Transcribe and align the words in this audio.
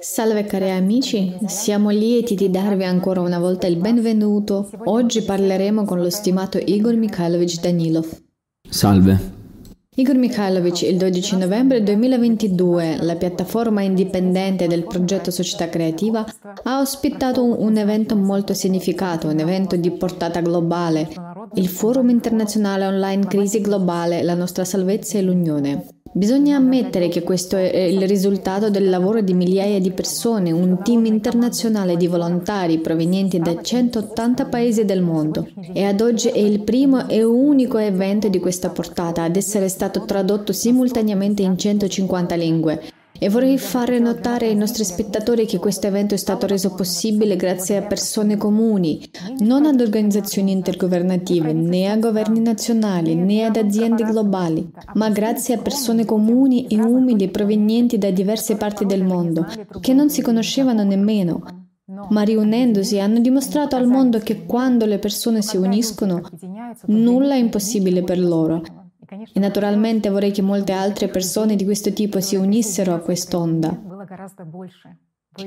Salve 0.00 0.44
cari 0.44 0.70
amici, 0.70 1.36
siamo 1.44 1.90
lieti 1.90 2.34
di 2.34 2.50
darvi 2.50 2.84
ancora 2.84 3.20
una 3.20 3.38
volta 3.38 3.66
il 3.66 3.76
benvenuto. 3.76 4.70
Oggi 4.84 5.22
parleremo 5.22 5.84
con 5.84 6.00
lo 6.00 6.08
stimato 6.08 6.56
Igor 6.56 6.94
Mikhailovich 6.94 7.60
Danilov. 7.60 8.06
Salve. 8.66 9.38
Igor 9.96 10.16
Mikhailovich, 10.16 10.82
il 10.82 10.96
12 10.96 11.36
novembre 11.36 11.82
2022, 11.82 13.02
la 13.02 13.16
piattaforma 13.16 13.82
indipendente 13.82 14.66
del 14.66 14.84
progetto 14.84 15.30
Società 15.30 15.68
Creativa 15.68 16.24
ha 16.62 16.80
ospitato 16.80 17.60
un 17.60 17.76
evento 17.76 18.16
molto 18.16 18.54
significato, 18.54 19.28
un 19.28 19.38
evento 19.38 19.76
di 19.76 19.90
portata 19.90 20.40
globale, 20.40 21.10
il 21.54 21.68
Forum 21.68 22.08
internazionale 22.08 22.86
online 22.86 23.26
Crisi 23.26 23.60
Globale, 23.60 24.22
la 24.22 24.34
nostra 24.34 24.64
salvezza 24.64 25.18
e 25.18 25.22
l'Unione. 25.22 25.99
Bisogna 26.12 26.56
ammettere 26.56 27.06
che 27.08 27.22
questo 27.22 27.56
è 27.56 27.82
il 27.82 28.06
risultato 28.08 28.68
del 28.68 28.90
lavoro 28.90 29.20
di 29.20 29.32
migliaia 29.32 29.78
di 29.78 29.92
persone, 29.92 30.50
un 30.50 30.82
team 30.82 31.04
internazionale 31.04 31.96
di 31.96 32.08
volontari 32.08 32.80
provenienti 32.80 33.38
da 33.38 33.62
180 33.62 34.46
paesi 34.46 34.84
del 34.84 35.02
mondo. 35.02 35.46
E 35.72 35.84
ad 35.84 36.00
oggi 36.00 36.26
è 36.26 36.38
il 36.38 36.62
primo 36.62 37.08
e 37.08 37.22
unico 37.22 37.78
evento 37.78 38.28
di 38.28 38.40
questa 38.40 38.70
portata 38.70 39.22
ad 39.22 39.36
essere 39.36 39.68
stato 39.68 40.04
tradotto 40.04 40.52
simultaneamente 40.52 41.42
in 41.42 41.56
150 41.56 42.34
lingue 42.34 42.82
e 43.22 43.28
vorrei 43.28 43.58
fare 43.58 43.98
notare 43.98 44.46
ai 44.46 44.56
nostri 44.56 44.82
spettatori 44.82 45.44
che 45.44 45.58
questo 45.58 45.86
evento 45.86 46.14
è 46.14 46.16
stato 46.16 46.46
reso 46.46 46.74
possibile 46.74 47.36
grazie 47.36 47.76
a 47.76 47.82
persone 47.82 48.38
comuni, 48.38 48.98
non 49.40 49.66
ad 49.66 49.78
organizzazioni 49.78 50.52
intergovernative, 50.52 51.52
né 51.52 51.90
a 51.90 51.98
governi 51.98 52.40
nazionali, 52.40 53.14
né 53.14 53.44
ad 53.44 53.56
aziende 53.56 54.04
globali, 54.04 54.66
ma 54.94 55.10
grazie 55.10 55.56
a 55.56 55.58
persone 55.58 56.06
comuni 56.06 56.66
e 56.66 56.80
umili 56.80 57.28
provenienti 57.28 57.98
da 57.98 58.10
diverse 58.10 58.56
parti 58.56 58.86
del 58.86 59.04
mondo, 59.04 59.46
che 59.80 59.92
non 59.92 60.08
si 60.08 60.22
conoscevano 60.22 60.82
nemmeno, 60.82 61.42
ma 62.08 62.22
riunendosi 62.22 63.00
hanno 63.00 63.20
dimostrato 63.20 63.76
al 63.76 63.86
mondo 63.86 64.18
che 64.20 64.46
quando 64.46 64.86
le 64.86 64.98
persone 64.98 65.42
si 65.42 65.58
uniscono, 65.58 66.22
nulla 66.86 67.34
è 67.34 67.38
impossibile 67.38 68.02
per 68.02 68.18
loro 68.18 68.79
e 69.32 69.40
naturalmente 69.40 70.08
vorrei 70.08 70.30
che 70.30 70.42
molte 70.42 70.72
altre 70.72 71.08
persone 71.08 71.56
di 71.56 71.64
questo 71.64 71.92
tipo 71.92 72.20
si 72.20 72.36
unissero 72.36 72.94
a 72.94 73.00
quest'onda. 73.00 73.76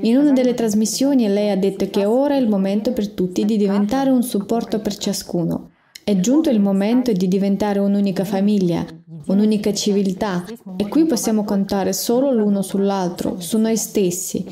In 0.01 0.17
una 0.17 0.31
delle 0.31 0.53
trasmissioni 0.53 1.27
lei 1.27 1.49
ha 1.49 1.57
detto 1.57 1.89
che 1.89 2.05
ora 2.05 2.35
è 2.35 2.39
il 2.39 2.49
momento 2.49 2.93
per 2.93 3.09
tutti 3.09 3.45
di 3.45 3.57
diventare 3.57 4.09
un 4.09 4.23
supporto 4.23 4.79
per 4.79 4.97
ciascuno. 4.97 5.71
È 6.03 6.19
giunto 6.19 6.49
il 6.49 6.59
momento 6.59 7.13
di 7.13 7.27
diventare 7.29 7.79
un'unica 7.79 8.25
famiglia, 8.25 8.85
un'unica 9.27 9.73
civiltà 9.73 10.45
e 10.75 10.87
qui 10.87 11.05
possiamo 11.05 11.43
contare 11.43 11.93
solo 11.93 12.31
l'uno 12.31 12.61
sull'altro, 12.61 13.39
su 13.39 13.57
noi 13.57 13.77
stessi. 13.77 14.45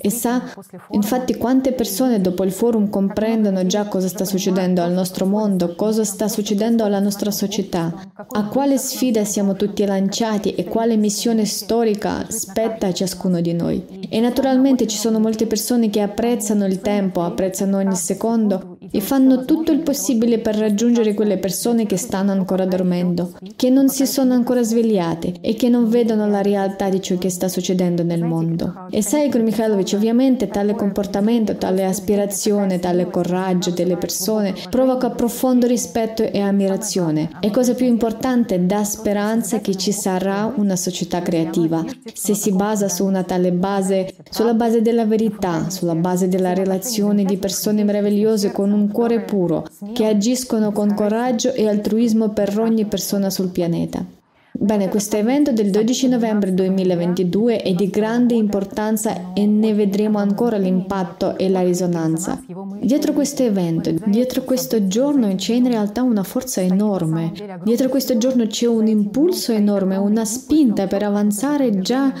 E 0.00 0.10
sa, 0.10 0.42
infatti, 0.90 1.36
quante 1.36 1.72
persone 1.72 2.20
dopo 2.20 2.44
il 2.44 2.52
forum 2.52 2.88
comprendono 2.88 3.66
già 3.66 3.86
cosa 3.86 4.08
sta 4.08 4.24
succedendo 4.24 4.82
al 4.82 4.92
nostro 4.92 5.26
mondo, 5.26 5.74
cosa 5.74 6.04
sta 6.04 6.28
succedendo 6.28 6.84
alla 6.84 7.00
nostra 7.00 7.30
società, 7.30 7.92
a 8.28 8.46
quale 8.48 8.78
sfida 8.78 9.24
siamo 9.24 9.54
tutti 9.54 9.84
lanciati 9.84 10.54
e 10.54 10.64
quale 10.64 10.96
missione 10.96 11.44
storica 11.44 12.26
spetta 12.28 12.88
a 12.88 12.92
ciascuno 12.92 13.40
di 13.40 13.52
noi. 13.52 14.06
E 14.08 14.20
naturalmente 14.20 14.86
ci 14.86 14.96
sono 14.96 15.18
molte 15.18 15.46
persone 15.46 15.90
che 15.90 16.00
apprezzano 16.00 16.66
il 16.66 16.80
tempo, 16.80 17.22
apprezzano 17.22 17.78
ogni 17.78 17.96
secondo 17.96 18.75
e 18.90 19.00
fanno 19.00 19.44
tutto 19.44 19.72
il 19.72 19.80
possibile 19.80 20.38
per 20.38 20.56
raggiungere 20.56 21.14
quelle 21.14 21.38
persone 21.38 21.86
che 21.86 21.96
stanno 21.96 22.32
ancora 22.32 22.64
dormendo, 22.64 23.32
che 23.56 23.70
non 23.70 23.88
si 23.88 24.06
sono 24.06 24.34
ancora 24.34 24.62
svegliate 24.62 25.34
e 25.40 25.54
che 25.54 25.68
non 25.68 25.88
vedono 25.88 26.26
la 26.28 26.42
realtà 26.42 26.88
di 26.88 27.00
ciò 27.00 27.16
che 27.16 27.30
sta 27.30 27.48
succedendo 27.48 28.02
nel 28.02 28.24
mondo. 28.24 28.86
E 28.90 29.02
sai, 29.02 29.26
Igor 29.26 29.42
Mikhailovich, 29.42 29.94
ovviamente 29.94 30.48
tale 30.48 30.74
comportamento, 30.74 31.56
tale 31.56 31.84
aspirazione, 31.84 32.78
tale 32.78 33.08
coraggio 33.10 33.70
delle 33.70 33.96
persone 33.96 34.54
provoca 34.70 35.10
profondo 35.10 35.66
rispetto 35.66 36.22
e 36.22 36.40
ammirazione. 36.40 37.30
E 37.40 37.50
cosa 37.50 37.74
più 37.74 37.86
importante, 37.86 38.66
dà 38.66 38.84
speranza 38.84 39.60
che 39.60 39.76
ci 39.76 39.92
sarà 39.92 40.52
una 40.56 40.76
società 40.76 41.22
creativa, 41.22 41.84
se 42.12 42.34
si 42.34 42.52
basa 42.52 42.88
su 42.88 43.04
una 43.04 43.22
tale 43.22 43.52
base, 43.52 44.14
sulla 44.30 44.54
base 44.54 44.82
della 44.82 45.04
verità, 45.04 45.70
sulla 45.70 45.94
base 45.94 46.28
della 46.28 46.54
relazione 46.54 47.24
di 47.24 47.36
persone 47.36 47.84
meravigliose 47.84 48.52
con 48.52 48.72
un 48.76 48.90
cuore 48.92 49.22
puro, 49.22 49.64
che 49.92 50.06
agiscono 50.06 50.70
con 50.70 50.94
coraggio 50.94 51.52
e 51.52 51.68
altruismo 51.68 52.30
per 52.30 52.58
ogni 52.58 52.84
persona 52.84 53.30
sul 53.30 53.48
pianeta. 53.48 54.04
Bene, 54.58 54.88
questo 54.88 55.16
evento 55.16 55.52
del 55.52 55.70
12 55.70 56.08
novembre 56.08 56.54
2022 56.54 57.60
è 57.60 57.74
di 57.74 57.90
grande 57.90 58.34
importanza 58.34 59.34
e 59.34 59.44
ne 59.46 59.74
vedremo 59.74 60.18
ancora 60.18 60.56
l'impatto 60.56 61.36
e 61.36 61.50
la 61.50 61.60
risonanza. 61.60 62.42
Dietro 62.80 63.12
questo 63.12 63.42
evento, 63.42 63.92
dietro 64.06 64.42
questo 64.44 64.86
giorno 64.86 65.34
c'è 65.34 65.54
in 65.54 65.68
realtà 65.68 66.02
una 66.02 66.22
forza 66.22 66.62
enorme. 66.62 67.32
Dietro 67.64 67.90
questo 67.90 68.16
giorno 68.16 68.46
c'è 68.46 68.66
un 68.66 68.86
impulso 68.86 69.52
enorme, 69.52 69.96
una 69.96 70.24
spinta 70.24 70.86
per 70.86 71.02
avanzare 71.02 71.78
già 71.80 72.12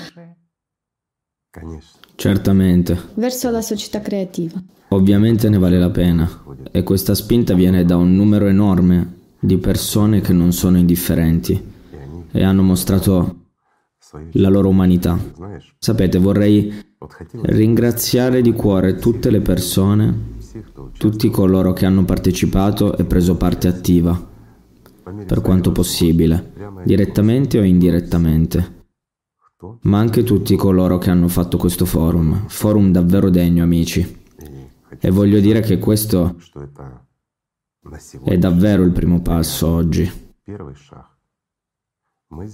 Certamente. 2.16 2.98
verso 3.14 3.50
la 3.50 3.60
società 3.60 4.00
creativa. 4.00 4.60
Ovviamente 4.88 5.48
ne 5.48 5.58
vale 5.58 5.78
la 5.78 5.90
pena 5.90 6.28
e 6.70 6.82
questa 6.82 7.14
spinta 7.14 7.54
viene 7.54 7.84
da 7.84 7.96
un 7.96 8.14
numero 8.14 8.46
enorme 8.46 9.14
di 9.38 9.58
persone 9.58 10.20
che 10.20 10.32
non 10.32 10.52
sono 10.52 10.78
indifferenti 10.78 11.74
e 12.32 12.42
hanno 12.42 12.62
mostrato 12.62 13.44
la 14.32 14.48
loro 14.48 14.68
umanità. 14.68 15.18
Sapete, 15.78 16.18
vorrei 16.18 16.72
ringraziare 17.42 18.40
di 18.40 18.52
cuore 18.52 18.94
tutte 18.96 19.30
le 19.30 19.40
persone, 19.40 20.34
tutti 20.96 21.28
coloro 21.30 21.72
che 21.72 21.84
hanno 21.84 22.04
partecipato 22.04 22.96
e 22.96 23.04
preso 23.04 23.36
parte 23.36 23.68
attiva, 23.68 24.34
per 25.26 25.40
quanto 25.42 25.72
possibile, 25.72 26.52
direttamente 26.84 27.58
o 27.58 27.62
indirettamente, 27.62 28.75
ma 29.82 29.98
anche 29.98 30.22
tutti 30.22 30.54
coloro 30.56 30.98
che 30.98 31.10
hanno 31.10 31.28
fatto 31.28 31.56
questo 31.56 31.86
forum, 31.86 32.46
forum 32.46 32.90
davvero 32.90 33.30
degno, 33.30 33.62
amici. 33.62 34.24
E 34.98 35.10
voglio 35.10 35.40
dire 35.40 35.60
che 35.60 35.78
questo 35.78 36.36
è 38.24 38.36
davvero 38.36 38.82
il 38.82 38.92
primo 38.92 39.22
passo 39.22 39.68
oggi. 39.68 40.10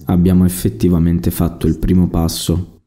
Abbiamo 0.06 0.44
effettivamente 0.44 1.30
fatto 1.30 1.66
il 1.66 1.78
primo 1.78 2.08
passo 2.08 2.82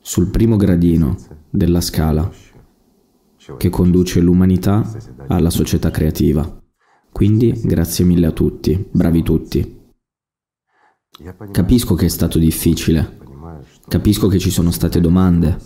sul 0.00 0.30
primo 0.30 0.56
gradino 0.56 1.16
della 1.50 1.80
scala 1.80 2.30
che 3.56 3.70
conduce 3.70 4.20
l'umanità 4.20 4.88
alla 5.28 5.50
società 5.50 5.90
creativa. 5.90 6.62
Quindi 7.12 7.52
grazie 7.62 8.04
mille 8.04 8.26
a 8.26 8.32
tutti, 8.32 8.88
bravi 8.90 9.22
tutti. 9.22 9.75
Capisco 11.50 11.94
che 11.94 12.04
è 12.04 12.08
stato 12.08 12.38
difficile, 12.38 13.16
capisco 13.88 14.28
che 14.28 14.38
ci 14.38 14.50
sono 14.50 14.70
state 14.70 15.00
domande, 15.00 15.56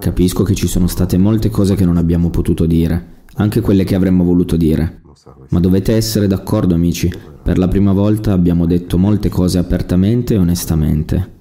capisco 0.00 0.42
che 0.42 0.54
ci 0.54 0.66
sono 0.66 0.88
state 0.88 1.16
molte 1.18 1.50
cose 1.50 1.76
che 1.76 1.84
non 1.84 1.96
abbiamo 1.96 2.28
potuto 2.28 2.66
dire, 2.66 3.22
anche 3.34 3.60
quelle 3.60 3.84
che 3.84 3.94
avremmo 3.94 4.24
voluto 4.24 4.56
dire. 4.56 5.02
Ma 5.50 5.60
dovete 5.60 5.94
essere 5.94 6.26
d'accordo 6.26 6.74
amici, 6.74 7.12
per 7.44 7.58
la 7.58 7.68
prima 7.68 7.92
volta 7.92 8.32
abbiamo 8.32 8.66
detto 8.66 8.98
molte 8.98 9.28
cose 9.28 9.58
apertamente 9.58 10.34
e 10.34 10.38
onestamente, 10.38 11.32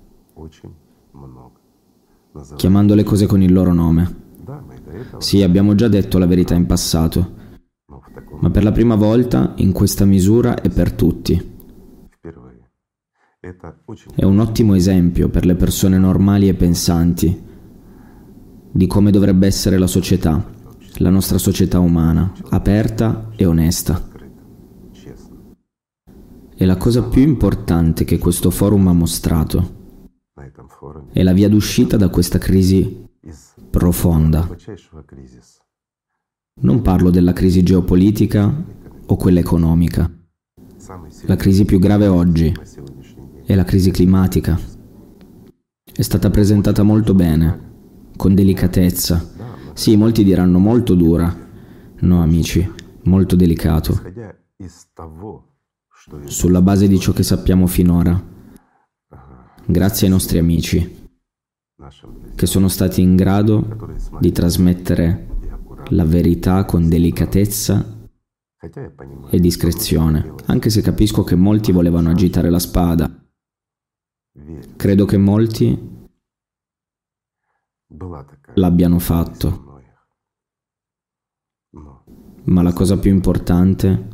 chiamando 2.56 2.94
le 2.94 3.04
cose 3.04 3.26
con 3.26 3.42
il 3.42 3.52
loro 3.52 3.74
nome. 3.74 4.20
Sì, 5.18 5.42
abbiamo 5.42 5.74
già 5.74 5.88
detto 5.88 6.20
la 6.20 6.28
verità 6.28 6.54
in 6.54 6.68
passato, 6.68 7.34
ma 8.40 8.52
per 8.52 8.64
la 8.64 8.72
prima 8.72 8.94
volta 8.94 9.54
in 9.56 9.72
questa 9.72 10.06
misura 10.06 10.62
è 10.62 10.70
per 10.70 10.92
tutti. 10.92 11.50
È 14.16 14.24
un 14.24 14.40
ottimo 14.40 14.76
esempio 14.76 15.30
per 15.30 15.46
le 15.46 15.56
persone 15.56 15.98
normali 15.98 16.48
e 16.48 16.54
pensanti 16.54 17.50
di 18.72 18.88
come 18.88 19.12
dovrebbe 19.12 19.48
essere 19.48 19.78
la 19.78 19.88
società 19.88 20.60
la 21.02 21.10
nostra 21.10 21.38
società 21.38 21.80
umana, 21.80 22.32
aperta 22.50 23.30
e 23.36 23.46
onesta. 23.46 24.10
E 26.56 26.66
la 26.66 26.78
cosa 26.78 27.04
più 27.04 27.24
importante 27.24 28.04
che 28.04 28.20
questo 28.20 28.52
forum 28.52 28.88
ha 28.88 28.94
mostrato 28.94 29.80
è 31.12 31.24
la 31.24 31.34
via 31.34 31.50
d'uscita 31.50 31.98
da 31.98 32.10
questa 32.10 32.38
crisi 32.38 33.08
profonda. 33.70 34.48
Non 36.62 36.82
parlo 36.82 37.10
della 37.10 37.34
crisi 37.34 37.64
geopolitica 37.64 38.64
o 39.08 39.16
quella 39.16 39.40
economica. 39.40 40.10
La 41.26 41.36
crisi 41.36 41.66
più 41.66 41.80
grave 41.80 42.08
oggi 42.08 42.54
è 43.52 43.56
la 43.56 43.64
crisi 43.64 43.92
climatica. 43.92 44.60
È 45.94 46.02
stata 46.02 46.30
presentata 46.30 46.84
molto 46.84 47.14
bene, 47.14 47.70
con 48.16 48.34
delicatezza, 48.34 49.32
sì, 49.74 49.96
molti 49.96 50.24
diranno 50.24 50.60
molto 50.60 50.96
dura. 50.96 51.34
No, 52.00 52.22
amici, 52.22 52.70
molto 53.04 53.36
delicato. 53.36 54.00
Sulla 56.26 56.62
base 56.62 56.88
di 56.88 57.00
ciò 57.00 57.12
che 57.14 57.24
sappiamo 57.24 57.68
finora. 57.68 58.30
grazie 59.66 60.08
ai 60.08 60.12
nostri 60.14 60.38
amici 60.38 61.00
che 62.36 62.46
sono 62.46 62.68
stati 62.68 63.02
in 63.02 63.16
grado 63.16 63.98
di 64.20 64.32
trasmettere 64.32 65.28
la 65.90 66.06
verità 66.06 66.66
con 66.66 66.88
delicatezza 66.88 68.00
e 69.30 69.40
discrezione, 69.40 70.34
anche 70.46 70.70
se 70.70 70.82
capisco 70.82 71.24
che 71.24 71.36
molti 71.36 71.72
volevano 71.72 72.10
agitare 72.10 72.50
la 72.50 72.60
spada. 72.60 73.21
Credo 74.78 75.06
che 75.06 75.18
molti 75.18 75.78
l'abbiano 78.54 79.00
fatto. 79.00 79.82
Ma 82.44 82.62
la 82.62 82.72
cosa 82.72 82.98
più 82.98 83.12
importante 83.12 84.08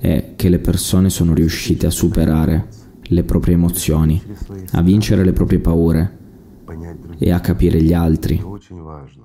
è 0.00 0.34
che 0.34 0.48
le 0.48 0.58
persone 0.58 1.10
sono 1.10 1.32
riuscite 1.32 1.86
a 1.86 1.90
superare 1.90 2.68
le 3.02 3.22
proprie 3.22 3.54
emozioni, 3.54 4.20
a 4.72 4.82
vincere 4.82 5.24
le 5.24 5.32
proprie 5.32 5.60
paure 5.60 6.18
e 7.18 7.30
a 7.30 7.40
capire 7.40 7.80
gli 7.80 7.92
altri. 7.92 8.42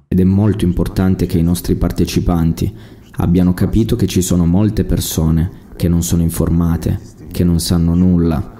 Ed 0.07 0.19
è 0.19 0.23
molto 0.23 0.65
importante 0.65 1.25
che 1.25 1.39
i 1.39 1.43
nostri 1.43 1.75
partecipanti 1.75 2.75
abbiano 3.17 3.55
capito 3.55 3.95
che 3.95 4.05
ci 4.05 4.21
sono 4.21 4.45
molte 4.45 4.85
persone 4.85 5.65
che 5.75 5.87
non 5.87 6.03
sono 6.03 6.21
informate, 6.21 6.99
che 7.31 7.43
non 7.43 7.59
sanno 7.59 7.95
nulla. 7.95 8.56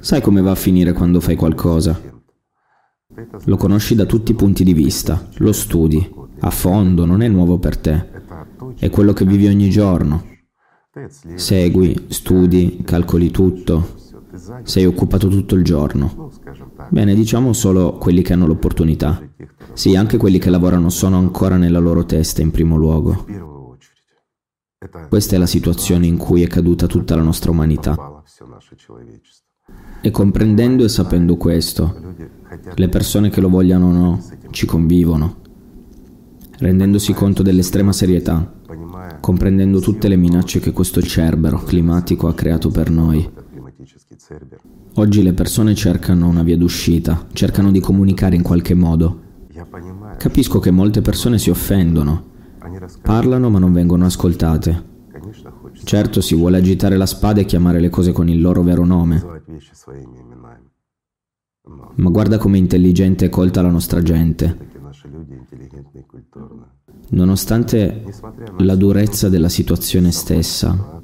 Sai 0.00 0.20
come 0.20 0.40
va 0.40 0.52
a 0.52 0.56
finire 0.56 0.92
quando 0.92 1.20
fai 1.20 1.36
qualcosa? 1.36 2.00
Lo 3.44 3.56
conosci 3.56 3.94
da 3.94 4.06
tutti 4.06 4.32
i 4.32 4.34
punti 4.34 4.64
di 4.64 4.72
vista, 4.72 5.28
lo 5.36 5.52
studi, 5.52 6.12
a 6.40 6.50
fondo, 6.50 7.04
non 7.04 7.22
è 7.22 7.28
nuovo 7.28 7.58
per 7.58 7.76
te, 7.76 8.08
è 8.78 8.90
quello 8.90 9.12
che 9.12 9.24
vivi 9.24 9.46
ogni 9.46 9.70
giorno. 9.70 10.32
Segui, 11.34 12.06
studi, 12.08 12.82
calcoli 12.84 13.30
tutto, 13.30 14.02
sei 14.62 14.86
occupato 14.86 15.28
tutto 15.28 15.54
il 15.54 15.64
giorno. 15.64 16.30
Bene, 16.90 17.14
diciamo 17.14 17.52
solo 17.52 17.94
quelli 17.98 18.22
che 18.22 18.32
hanno 18.32 18.46
l'opportunità. 18.46 19.20
Sì, 19.72 19.96
anche 19.96 20.16
quelli 20.16 20.38
che 20.38 20.50
lavorano 20.50 20.88
sono 20.90 21.18
ancora 21.18 21.56
nella 21.56 21.78
loro 21.80 22.04
testa 22.04 22.42
in 22.42 22.50
primo 22.50 22.76
luogo. 22.76 23.26
Questa 25.08 25.34
è 25.34 25.38
la 25.38 25.46
situazione 25.46 26.06
in 26.06 26.16
cui 26.16 26.42
è 26.42 26.46
caduta 26.46 26.86
tutta 26.86 27.16
la 27.16 27.22
nostra 27.22 27.50
umanità. 27.50 28.22
E 30.06 30.10
comprendendo 30.10 30.84
e 30.84 30.90
sapendo 30.90 31.38
questo, 31.38 31.96
le 32.74 32.88
persone 32.90 33.30
che 33.30 33.40
lo 33.40 33.48
vogliano 33.48 33.86
o 33.86 33.90
no 33.90 34.22
ci 34.50 34.66
convivono, 34.66 35.36
rendendosi 36.58 37.14
conto 37.14 37.42
dell'estrema 37.42 37.90
serietà, 37.90 38.52
comprendendo 39.20 39.80
tutte 39.80 40.08
le 40.08 40.16
minacce 40.16 40.60
che 40.60 40.72
questo 40.72 41.00
cerbero 41.00 41.62
climatico 41.62 42.28
ha 42.28 42.34
creato 42.34 42.68
per 42.68 42.90
noi. 42.90 43.26
Oggi 44.96 45.22
le 45.22 45.32
persone 45.32 45.74
cercano 45.74 46.28
una 46.28 46.42
via 46.42 46.58
d'uscita, 46.58 47.28
cercano 47.32 47.70
di 47.70 47.80
comunicare 47.80 48.36
in 48.36 48.42
qualche 48.42 48.74
modo. 48.74 49.20
Capisco 50.18 50.58
che 50.58 50.70
molte 50.70 51.00
persone 51.00 51.38
si 51.38 51.48
offendono, 51.48 52.24
parlano 53.00 53.48
ma 53.48 53.58
non 53.58 53.72
vengono 53.72 54.04
ascoltate. 54.04 54.92
Certo 55.82 56.20
si 56.20 56.34
vuole 56.34 56.58
agitare 56.58 56.98
la 56.98 57.06
spada 57.06 57.40
e 57.40 57.46
chiamare 57.46 57.80
le 57.80 57.88
cose 57.88 58.12
con 58.12 58.28
il 58.28 58.42
loro 58.42 58.62
vero 58.62 58.84
nome. 58.84 59.33
Ma 61.96 62.10
guarda 62.10 62.38
com'è 62.38 62.58
intelligente 62.58 63.26
e 63.26 63.28
colta 63.28 63.62
la 63.62 63.70
nostra 63.70 64.02
gente. 64.02 64.72
Nonostante 67.10 68.04
la 68.58 68.74
durezza 68.74 69.28
della 69.28 69.48
situazione 69.48 70.12
stessa, 70.12 71.02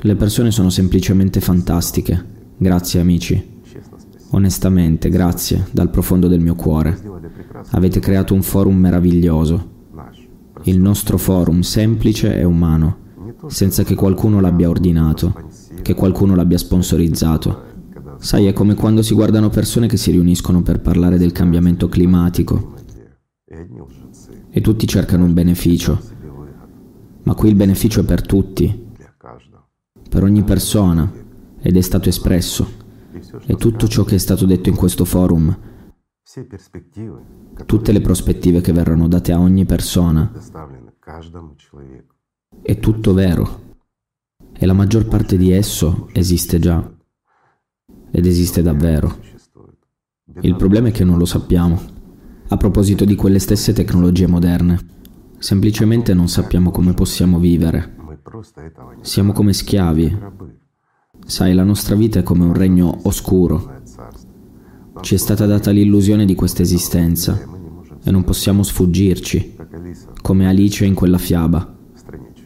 le 0.00 0.16
persone 0.16 0.50
sono 0.50 0.70
semplicemente 0.70 1.40
fantastiche. 1.40 2.34
Grazie 2.56 3.00
amici. 3.00 3.54
Onestamente, 4.30 5.08
grazie 5.08 5.66
dal 5.70 5.90
profondo 5.90 6.28
del 6.28 6.40
mio 6.40 6.54
cuore. 6.54 6.98
Avete 7.70 8.00
creato 8.00 8.34
un 8.34 8.42
forum 8.42 8.76
meraviglioso. 8.76 9.74
Il 10.64 10.80
nostro 10.80 11.18
forum 11.18 11.60
semplice 11.60 12.36
e 12.36 12.44
umano, 12.44 12.98
senza 13.46 13.82
che 13.82 13.94
qualcuno 13.94 14.40
l'abbia 14.40 14.68
ordinato, 14.68 15.34
che 15.82 15.94
qualcuno 15.94 16.34
l'abbia 16.34 16.58
sponsorizzato. 16.58 17.74
Sai, 18.18 18.46
è 18.46 18.52
come 18.52 18.74
quando 18.74 19.02
si 19.02 19.14
guardano 19.14 19.50
persone 19.50 19.86
che 19.86 19.96
si 19.96 20.10
riuniscono 20.10 20.62
per 20.62 20.80
parlare 20.80 21.18
del 21.18 21.32
cambiamento 21.32 21.88
climatico 21.88 22.74
e 24.50 24.60
tutti 24.60 24.86
cercano 24.86 25.24
un 25.24 25.34
beneficio. 25.34 26.00
Ma 27.24 27.34
qui 27.34 27.48
il 27.48 27.56
beneficio 27.56 28.00
è 28.00 28.04
per 28.04 28.22
tutti, 28.22 28.86
per 30.08 30.22
ogni 30.22 30.44
persona, 30.44 31.12
ed 31.60 31.76
è 31.76 31.80
stato 31.80 32.08
espresso. 32.08 32.84
E 33.46 33.56
tutto 33.56 33.88
ciò 33.88 34.04
che 34.04 34.14
è 34.14 34.18
stato 34.18 34.46
detto 34.46 34.68
in 34.68 34.76
questo 34.76 35.04
forum, 35.04 35.56
tutte 37.66 37.92
le 37.92 38.00
prospettive 38.00 38.60
che 38.60 38.72
verranno 38.72 39.08
date 39.08 39.32
a 39.32 39.40
ogni 39.40 39.64
persona, 39.64 40.30
è 42.62 42.78
tutto 42.78 43.12
vero. 43.14 43.65
E 44.58 44.64
la 44.64 44.72
maggior 44.72 45.06
parte 45.06 45.36
di 45.36 45.52
esso 45.52 46.08
esiste 46.12 46.58
già. 46.58 46.90
Ed 48.10 48.24
esiste 48.24 48.62
davvero. 48.62 49.18
Il 50.40 50.56
problema 50.56 50.88
è 50.88 50.92
che 50.92 51.04
non 51.04 51.18
lo 51.18 51.26
sappiamo. 51.26 51.78
A 52.48 52.56
proposito 52.56 53.04
di 53.04 53.16
quelle 53.16 53.38
stesse 53.38 53.72
tecnologie 53.72 54.26
moderne, 54.26 54.78
semplicemente 55.38 56.14
non 56.14 56.28
sappiamo 56.28 56.70
come 56.70 56.94
possiamo 56.94 57.38
vivere. 57.38 57.96
Siamo 59.02 59.32
come 59.32 59.52
schiavi. 59.52 60.18
Sai, 61.26 61.54
la 61.54 61.64
nostra 61.64 61.94
vita 61.94 62.20
è 62.20 62.22
come 62.22 62.44
un 62.44 62.54
regno 62.54 63.00
oscuro. 63.02 63.82
Ci 65.00 65.14
è 65.14 65.18
stata 65.18 65.44
data 65.44 65.70
l'illusione 65.70 66.24
di 66.24 66.34
questa 66.34 66.62
esistenza 66.62 67.38
e 68.02 68.10
non 68.10 68.24
possiamo 68.24 68.62
sfuggirci, 68.62 69.56
come 70.22 70.46
Alice 70.46 70.84
in 70.84 70.94
quella 70.94 71.18
fiaba, 71.18 71.76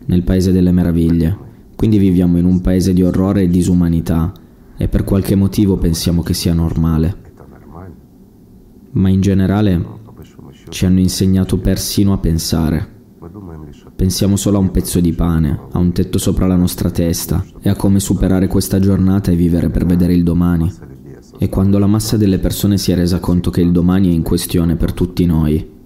nel 0.06 0.22
paese 0.24 0.50
delle 0.50 0.72
meraviglie. 0.72 1.48
Quindi 1.80 1.96
viviamo 1.96 2.36
in 2.36 2.44
un 2.44 2.60
paese 2.60 2.92
di 2.92 3.02
orrore 3.02 3.40
e 3.40 3.48
disumanità 3.48 4.34
e 4.76 4.86
per 4.88 5.02
qualche 5.02 5.34
motivo 5.34 5.78
pensiamo 5.78 6.20
che 6.20 6.34
sia 6.34 6.52
normale. 6.52 7.16
Ma 8.90 9.08
in 9.08 9.22
generale 9.22 9.82
ci 10.68 10.84
hanno 10.84 10.98
insegnato 10.98 11.56
persino 11.56 12.12
a 12.12 12.18
pensare. 12.18 12.86
Pensiamo 13.96 14.36
solo 14.36 14.58
a 14.58 14.60
un 14.60 14.70
pezzo 14.70 15.00
di 15.00 15.14
pane, 15.14 15.58
a 15.72 15.78
un 15.78 15.92
tetto 15.92 16.18
sopra 16.18 16.46
la 16.46 16.56
nostra 16.56 16.90
testa 16.90 17.42
e 17.62 17.70
a 17.70 17.76
come 17.76 17.98
superare 17.98 18.46
questa 18.46 18.78
giornata 18.78 19.30
e 19.30 19.36
vivere 19.36 19.70
per 19.70 19.86
vedere 19.86 20.12
il 20.12 20.22
domani. 20.22 20.70
E 21.38 21.48
quando 21.48 21.78
la 21.78 21.86
massa 21.86 22.18
delle 22.18 22.38
persone 22.38 22.76
si 22.76 22.92
è 22.92 22.94
resa 22.94 23.20
conto 23.20 23.50
che 23.50 23.62
il 23.62 23.72
domani 23.72 24.10
è 24.10 24.12
in 24.12 24.22
questione 24.22 24.76
per 24.76 24.92
tutti 24.92 25.24
noi, 25.24 25.79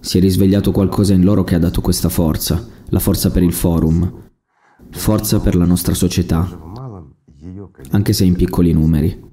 si 0.00 0.18
è 0.18 0.20
risvegliato 0.20 0.70
qualcosa 0.70 1.14
in 1.14 1.24
loro 1.24 1.44
che 1.44 1.54
ha 1.54 1.58
dato 1.58 1.80
questa 1.80 2.08
forza, 2.08 2.68
la 2.88 2.98
forza 2.98 3.30
per 3.30 3.42
il 3.42 3.52
forum, 3.52 4.30
forza 4.90 5.40
per 5.40 5.56
la 5.56 5.64
nostra 5.64 5.94
società, 5.94 6.46
anche 7.90 8.12
se 8.12 8.24
in 8.24 8.36
piccoli 8.36 8.72
numeri. 8.72 9.32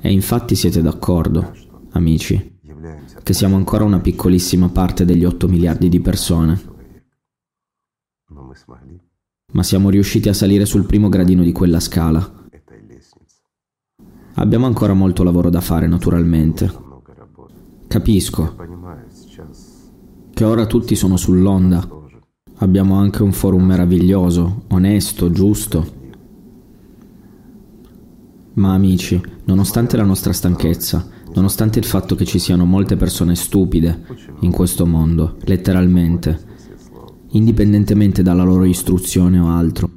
E 0.00 0.12
infatti 0.12 0.54
siete 0.54 0.82
d'accordo, 0.82 1.52
amici 1.92 2.52
che 3.22 3.32
siamo 3.32 3.56
ancora 3.56 3.84
una 3.84 4.00
piccolissima 4.00 4.68
parte 4.68 5.04
degli 5.04 5.24
8 5.24 5.48
miliardi 5.48 5.88
di 5.88 6.00
persone. 6.00 6.72
Ma 9.52 9.62
siamo 9.62 9.88
riusciti 9.88 10.28
a 10.28 10.34
salire 10.34 10.66
sul 10.66 10.84
primo 10.84 11.08
gradino 11.08 11.42
di 11.42 11.52
quella 11.52 11.80
scala. 11.80 12.42
Abbiamo 14.34 14.66
ancora 14.66 14.92
molto 14.94 15.22
lavoro 15.22 15.48
da 15.48 15.60
fare, 15.60 15.86
naturalmente. 15.86 16.83
Capisco 17.94 18.56
che 20.34 20.42
ora 20.42 20.66
tutti 20.66 20.96
sono 20.96 21.16
sull'onda. 21.16 21.88
Abbiamo 22.56 22.96
anche 22.96 23.22
un 23.22 23.30
forum 23.30 23.62
meraviglioso, 23.66 24.64
onesto, 24.70 25.30
giusto. 25.30 25.86
Ma 28.54 28.74
amici, 28.74 29.22
nonostante 29.44 29.96
la 29.96 30.02
nostra 30.02 30.32
stanchezza, 30.32 31.08
nonostante 31.34 31.78
il 31.78 31.84
fatto 31.84 32.16
che 32.16 32.24
ci 32.24 32.40
siano 32.40 32.64
molte 32.64 32.96
persone 32.96 33.36
stupide 33.36 34.04
in 34.40 34.50
questo 34.50 34.86
mondo, 34.86 35.36
letteralmente, 35.44 36.36
indipendentemente 37.28 38.22
dalla 38.22 38.42
loro 38.42 38.64
istruzione 38.64 39.38
o 39.38 39.50
altro, 39.50 39.88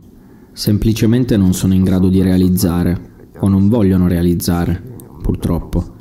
semplicemente 0.52 1.36
non 1.36 1.54
sono 1.54 1.74
in 1.74 1.84
grado 1.84 2.10
di 2.10 2.22
realizzare 2.22 3.30
o 3.40 3.48
non 3.48 3.70
vogliono 3.70 4.08
realizzare, 4.08 4.80
purtroppo. 5.20 5.96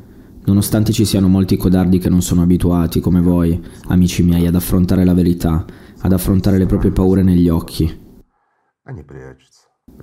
Nonostante 0.46 0.92
ci 0.92 1.04
siano 1.04 1.28
molti 1.28 1.56
codardi 1.56 1.98
che 1.98 2.08
non 2.08 2.22
sono 2.22 2.42
abituati, 2.42 3.00
come 3.00 3.20
voi, 3.20 3.60
amici 3.88 4.22
miei, 4.22 4.46
ad 4.46 4.54
affrontare 4.54 5.04
la 5.04 5.14
verità, 5.14 5.64
ad 5.98 6.12
affrontare 6.12 6.58
le 6.58 6.66
proprie 6.66 6.92
paure 6.92 7.22
negli 7.22 7.48
occhi. 7.48 8.04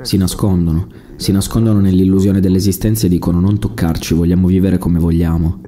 Si 0.01 0.17
nascondono, 0.17 0.87
si 1.15 1.31
nascondono 1.31 1.79
nell'illusione 1.79 2.39
dell'esistenza 2.39 3.05
e 3.05 3.09
dicono 3.09 3.39
non 3.39 3.57
toccarci, 3.57 4.13
vogliamo 4.13 4.47
vivere 4.47 4.77
come 4.77 4.99
vogliamo. 4.99 5.61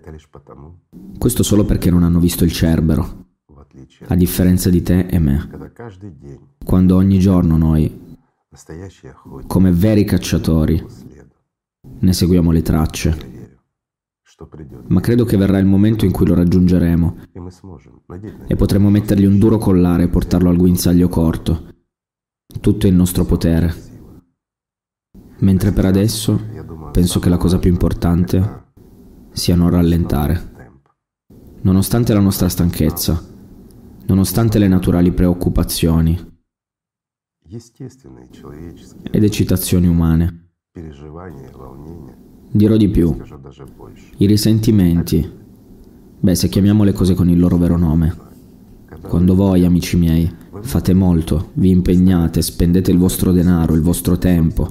Questo 1.18 1.44
solo 1.44 1.64
perché 1.64 1.90
non 1.90 2.04
hanno 2.04 2.20
visto 2.20 2.44
il 2.44 2.52
cerbero, 2.52 3.28
a 4.08 4.16
differenza 4.16 4.70
di 4.70 4.82
te 4.82 5.08
e 5.08 5.20
me. 5.20 5.50
Quando 6.64 6.96
ogni 6.96 7.20
giorno 7.20 7.58
noi 7.58 8.04
come 9.48 9.72
veri 9.72 10.04
cacciatori. 10.06 10.84
Ne 12.00 12.14
seguiamo 12.14 12.52
le 12.52 12.62
tracce. 12.62 13.45
Ma 14.88 15.00
credo 15.00 15.24
che 15.24 15.38
verrà 15.38 15.60
il 15.60 15.66
momento 15.66 16.04
in 16.04 16.12
cui 16.12 16.26
lo 16.26 16.34
raggiungeremo 16.34 17.18
e 18.48 18.56
potremo 18.56 18.90
mettergli 18.90 19.26
un 19.26 19.40
duro 19.40 19.58
collare 19.58 20.04
e 20.04 20.08
portarlo 20.10 20.50
al 20.50 20.58
guinzaglio 20.58 21.08
corto. 21.08 21.68
Tutto 22.60 22.86
è 22.86 22.90
in 22.90 22.98
nostro 22.98 23.24
potere. 23.24 23.74
Mentre 25.40 25.72
per 25.72 25.86
adesso 25.86 26.40
penso 26.92 27.20
che 27.20 27.30
la 27.30 27.38
cosa 27.38 27.60
più 27.60 27.70
importante 27.70 28.64
sia 29.32 29.56
non 29.56 29.70
rallentare. 29.70 30.54
Nonostante 31.62 32.14
la 32.14 32.20
nostra 32.20 32.50
stanchezza, 32.50 33.22
nonostante 34.06 34.60
le 34.60 34.68
naturali 34.68 35.12
preoccupazioni 35.14 36.34
ed 39.12 39.24
eccitazioni 39.24 39.88
umane. 39.88 40.50
Dirò 42.52 42.78
di 42.78 42.90
più. 42.90 43.16
I 44.18 44.26
risentimenti. 44.26 45.30
Beh, 46.20 46.36
se 46.36 46.50
chiamiamo 46.50 46.84
le 46.84 46.94
cose 46.94 47.14
con 47.14 47.30
il 47.30 47.40
loro 47.40 47.58
vero 47.58 47.78
nome. 47.78 48.16
Quando 49.02 49.36
voi, 49.36 49.64
amici 49.64 49.98
miei, 49.98 50.30
fate 50.62 50.94
molto, 50.94 51.52
vi 51.54 51.70
impegnate, 51.70 52.42
spendete 52.42 52.92
il 52.92 52.98
vostro 52.98 53.32
denaro, 53.32 53.76
il 53.76 53.82
vostro 53.82 54.18
tempo, 54.18 54.68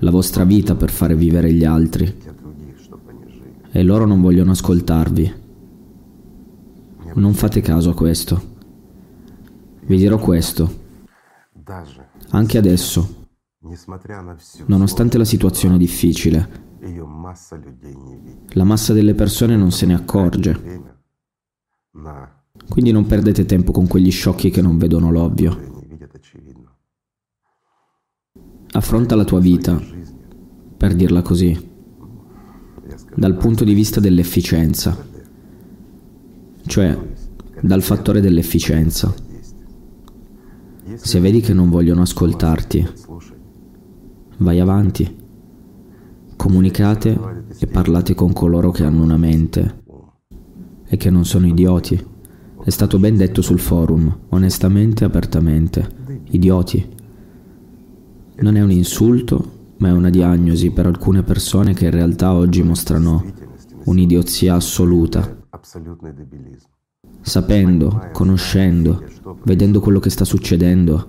la 0.00 0.10
vostra 0.10 0.44
vita 0.44 0.74
per 0.74 0.90
fare 0.90 1.16
vivere 1.16 1.52
gli 1.52 1.64
altri, 1.64 2.14
e 3.70 3.82
loro 3.82 4.04
non 4.04 4.20
vogliono 4.20 4.50
ascoltarvi. 4.50 5.34
Non 7.14 7.32
fate 7.32 7.60
caso 7.62 7.90
a 7.90 7.94
questo. 7.94 8.54
Vi 9.86 9.96
dirò 9.96 10.18
questo. 10.18 10.84
Anche 12.30 12.58
adesso, 12.58 13.28
nonostante 14.66 15.16
la 15.16 15.24
situazione 15.24 15.78
difficile, 15.78 16.64
la 18.48 18.64
massa 18.64 18.92
delle 18.92 19.14
persone 19.14 19.56
non 19.56 19.70
se 19.70 19.86
ne 19.86 19.94
accorge. 19.94 20.94
Quindi 22.68 22.92
non 22.92 23.06
perdete 23.06 23.44
tempo 23.44 23.72
con 23.72 23.86
quegli 23.86 24.10
sciocchi 24.10 24.50
che 24.50 24.60
non 24.62 24.78
vedono 24.78 25.10
l'ovvio. 25.10 25.74
Affronta 28.72 29.14
la 29.14 29.24
tua 29.24 29.40
vita, 29.40 29.80
per 30.76 30.94
dirla 30.94 31.22
così, 31.22 31.74
dal 33.14 33.36
punto 33.36 33.64
di 33.64 33.72
vista 33.72 34.00
dell'efficienza, 34.00 34.96
cioè 36.66 36.98
dal 37.60 37.82
fattore 37.82 38.20
dell'efficienza. 38.20 39.14
Se 40.94 41.20
vedi 41.20 41.40
che 41.40 41.54
non 41.54 41.70
vogliono 41.70 42.02
ascoltarti, 42.02 42.86
vai 44.38 44.60
avanti. 44.60 45.24
Comunicate 46.46 47.18
e 47.58 47.66
parlate 47.66 48.14
con 48.14 48.32
coloro 48.32 48.70
che 48.70 48.84
hanno 48.84 49.02
una 49.02 49.16
mente 49.16 49.82
e 50.86 50.96
che 50.96 51.10
non 51.10 51.24
sono 51.24 51.48
idioti. 51.48 52.00
È 52.62 52.70
stato 52.70 53.00
ben 53.00 53.16
detto 53.16 53.42
sul 53.42 53.58
forum, 53.58 54.16
onestamente 54.28 55.02
e 55.02 55.08
apertamente. 55.08 55.88
Idioti. 56.30 56.88
Non 58.36 58.54
è 58.56 58.62
un 58.62 58.70
insulto, 58.70 59.72
ma 59.78 59.88
è 59.88 59.90
una 59.90 60.08
diagnosi 60.08 60.70
per 60.70 60.86
alcune 60.86 61.24
persone 61.24 61.74
che 61.74 61.86
in 61.86 61.90
realtà 61.90 62.32
oggi 62.32 62.62
mostrano 62.62 63.24
un'idiozia 63.86 64.54
assoluta. 64.54 65.48
Sapendo, 67.22 68.08
conoscendo, 68.12 69.02
vedendo 69.42 69.80
quello 69.80 69.98
che 69.98 70.10
sta 70.10 70.24
succedendo, 70.24 71.08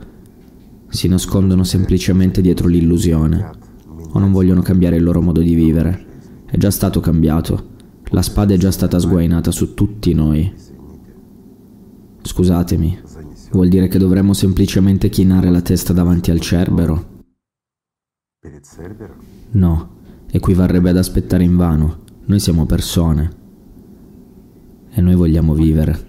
si 0.87 1.07
nascondono 1.07 1.63
semplicemente 1.63 2.41
dietro 2.41 2.67
l'illusione 2.67 3.65
o 4.11 4.19
non 4.19 4.31
vogliono 4.31 4.61
cambiare 4.61 4.95
il 4.95 5.03
loro 5.03 5.21
modo 5.21 5.41
di 5.41 5.53
vivere. 5.53 6.05
È 6.45 6.57
già 6.57 6.71
stato 6.71 6.99
cambiato. 6.99 7.75
La 8.11 8.21
spada 8.21 8.53
è 8.53 8.57
già 8.57 8.71
stata 8.71 8.99
sguainata 8.99 9.51
su 9.51 9.73
tutti 9.73 10.13
noi. 10.13 10.53
Scusatemi, 12.21 12.99
vuol 13.51 13.67
dire 13.67 13.87
che 13.87 13.97
dovremmo 13.97 14.33
semplicemente 14.33 15.09
chinare 15.09 15.49
la 15.49 15.61
testa 15.61 15.93
davanti 15.93 16.31
al 16.31 16.39
cerbero? 16.39 17.15
No, 19.51 19.89
equivarrebbe 20.31 20.89
ad 20.89 20.97
aspettare 20.97 21.43
invano. 21.43 21.99
Noi 22.25 22.39
siamo 22.39 22.65
persone. 22.65 23.31
E 24.89 25.01
noi 25.01 25.15
vogliamo 25.15 25.53
vivere. 25.53 26.05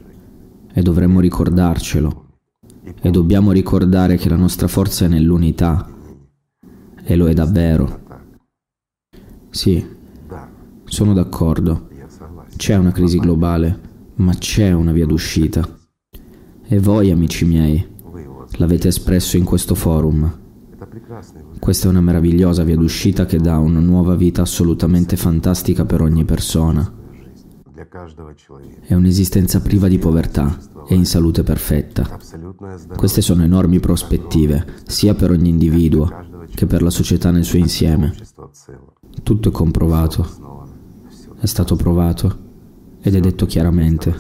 E 0.73 0.83
dovremmo 0.83 1.21
ricordarcelo. 1.21 2.27
E 3.01 3.11
dobbiamo 3.11 3.53
ricordare 3.53 4.17
che 4.17 4.29
la 4.29 4.37
nostra 4.37 4.69
forza 4.69 5.05
è 5.05 5.09
nell'unità 5.09 5.97
e 7.11 7.17
lo 7.17 7.27
è 7.27 7.33
davvero. 7.33 8.01
Sì, 9.49 9.83
sono 10.85 11.15
d'accordo. 11.15 11.89
C'è 12.55 12.77
una 12.77 12.93
crisi 12.93 13.19
globale, 13.19 13.81
ma 14.17 14.35
c'è 14.35 14.73
una 14.73 14.93
via 14.93 15.07
d'uscita. 15.07 15.67
E 16.67 16.79
voi, 16.79 17.11
amici 17.11 17.47
miei, 17.47 17.83
l'avete 18.57 18.89
espresso 18.89 19.39
in 19.39 19.45
questo 19.45 19.75
forum. 19.75 20.39
Questa 21.59 21.87
è 21.87 21.91
una 21.91 22.03
meravigliosa 22.03 22.63
via 22.63 22.77
d'uscita 22.77 23.25
che 23.25 23.39
dà 23.39 23.57
una 23.57 23.81
nuova 23.81 24.15
vita 24.15 24.43
assolutamente 24.43 25.17
fantastica 25.17 25.87
per 25.87 26.03
ogni 26.03 26.27
persona. 26.27 26.93
È 28.81 28.93
un'esistenza 28.93 29.63
priva 29.63 29.89
di 29.89 29.97
povertà 29.99 30.59
e 30.87 30.95
in 30.95 31.07
salute 31.07 31.43
perfetta. 31.43 32.19
Queste 32.97 33.23
sono 33.23 33.45
enormi 33.45 33.81
prospettive, 33.81 34.67
sia 34.85 35.15
per 35.15 35.31
ogni 35.31 35.49
individuo, 35.49 36.11
che 36.55 36.67
per 36.67 36.83
la 36.83 36.91
società 36.91 37.31
nel 37.31 37.45
suo 37.45 37.59
insieme. 37.59 38.15
Tutto 39.23 39.49
è 39.49 39.53
comprovato, 39.53 40.27
è 41.39 41.47
stato 41.47 41.77
provato 41.77 42.47
ed 43.01 43.15
è 43.15 43.21
detto 43.21 43.47
chiaramente. 43.47 44.15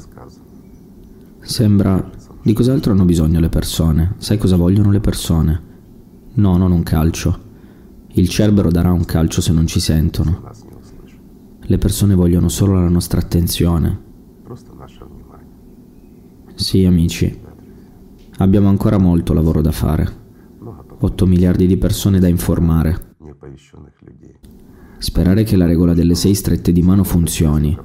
Sembra... 1.40 2.16
Di 2.40 2.52
cos'altro 2.54 2.92
hanno 2.92 3.04
bisogno 3.04 3.40
le 3.40 3.48
persone? 3.48 4.14
Sai 4.18 4.38
cosa 4.38 4.56
vogliono 4.56 4.90
le 4.90 5.00
persone? 5.00 5.62
No, 6.34 6.56
non 6.56 6.72
un 6.72 6.82
calcio. 6.82 7.46
Il 8.12 8.28
cerbero 8.28 8.70
darà 8.70 8.92
un 8.92 9.04
calcio 9.04 9.40
se 9.40 9.52
non 9.52 9.66
ci 9.66 9.80
sentono. 9.80 10.50
Le 11.60 11.78
persone 11.78 12.14
vogliono 12.14 12.48
solo 12.48 12.74
la 12.74 12.88
nostra 12.88 13.20
attenzione. 13.20 14.06
Sì, 16.54 16.84
amici, 16.84 17.38
abbiamo 18.38 18.68
ancora 18.68 18.98
molto 18.98 19.32
lavoro 19.32 19.60
da 19.60 19.72
fare. 19.72 20.17
8 21.00 21.26
miliardi 21.26 21.66
di 21.66 21.76
persone 21.76 22.18
da 22.18 22.28
informare. 22.28 23.14
Sperare 24.98 25.44
che 25.44 25.56
la 25.56 25.66
regola 25.66 25.94
delle 25.94 26.16
sei 26.16 26.34
strette 26.34 26.72
di 26.72 26.82
mano 26.82 27.04
funzioni 27.04 27.78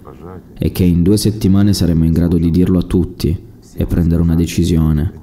e 0.58 0.72
che 0.72 0.84
in 0.84 1.04
due 1.04 1.18
settimane 1.18 1.74
saremo 1.74 2.06
in 2.06 2.12
grado 2.12 2.38
di 2.38 2.50
dirlo 2.50 2.80
a 2.80 2.84
tutti 2.84 3.52
e 3.76 3.86
prendere 3.86 4.22
una 4.22 4.36
decisione 4.36 5.22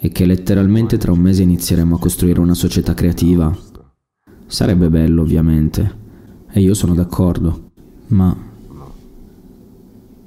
e 0.00 0.08
che 0.08 0.26
letteralmente 0.26 0.98
tra 0.98 1.12
un 1.12 1.20
mese 1.20 1.44
inizieremo 1.44 1.94
a 1.94 1.98
costruire 2.00 2.40
una 2.40 2.54
società 2.54 2.94
creativa. 2.94 3.56
Sarebbe 4.46 4.90
bello, 4.90 5.22
ovviamente, 5.22 5.98
e 6.50 6.60
io 6.60 6.74
sono 6.74 6.94
d'accordo, 6.94 7.70
ma... 8.08 8.36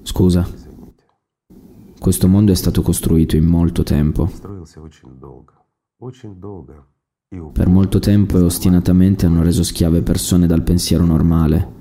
Scusa, 0.03 0.47
questo 1.99 2.27
mondo 2.29 2.53
è 2.53 2.55
stato 2.55 2.81
costruito 2.81 3.35
in 3.35 3.45
molto 3.45 3.83
tempo. 3.83 4.31
Per 5.97 7.67
molto 7.69 7.99
tempo 7.99 8.37
e 8.37 8.41
ostinatamente 8.41 9.25
hanno 9.25 9.43
reso 9.43 9.63
schiave 9.63 10.01
persone 10.01 10.45
dal 10.45 10.61
pensiero 10.61 11.05
normale. 11.05 11.73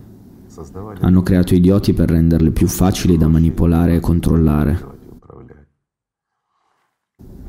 Hanno 1.01 1.23
creato 1.23 1.55
idioti 1.55 1.93
per 1.93 2.11
renderle 2.11 2.53
più 2.53 2.69
facili 2.69 3.17
da 3.17 3.27
manipolare 3.27 3.97
e 3.97 4.01
controllare. 4.01 4.93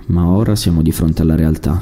Ma 0.08 0.28
ora 0.28 0.56
siamo 0.56 0.82
di 0.82 0.92
fronte 0.92 1.22
alla 1.22 1.36
realtà. 1.36 1.82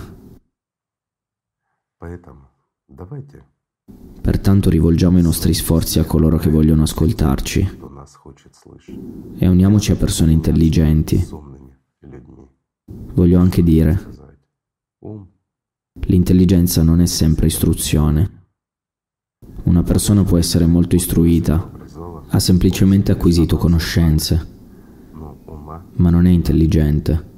Pertanto 4.22 4.70
rivolgiamo 4.70 5.18
i 5.18 5.22
nostri 5.22 5.54
sforzi 5.54 6.00
a 6.00 6.06
coloro 6.06 6.38
che 6.38 6.50
vogliono 6.50 6.84
ascoltarci 6.84 7.80
e 9.38 9.48
uniamoci 9.48 9.92
a 9.92 9.96
persone 9.96 10.34
intelligenti. 10.34 11.26
Voglio 12.86 13.40
anche 13.40 13.64
dire, 13.64 14.23
L'intelligenza 16.06 16.82
non 16.82 17.02
è 17.02 17.06
sempre 17.06 17.48
istruzione. 17.48 18.46
Una 19.64 19.84
persona 19.84 20.24
può 20.24 20.38
essere 20.38 20.66
molto 20.66 20.96
istruita, 20.96 21.72
ha 22.30 22.40
semplicemente 22.40 23.12
acquisito 23.12 23.58
conoscenze, 23.58 24.48
ma 25.96 26.10
non 26.10 26.26
è 26.26 26.30
intelligente. 26.30 27.32